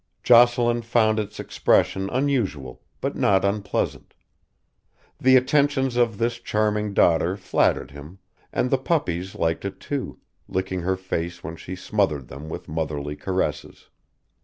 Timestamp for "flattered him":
7.37-8.17